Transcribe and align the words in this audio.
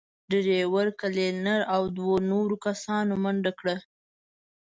ډرېور، 0.29 0.87
کلينر 1.01 1.59
او 1.73 1.81
دوو 1.95 2.13
نورو 2.31 2.55
کسانو 2.65 3.13
منډه 3.23 3.51
کړه. 3.59 3.75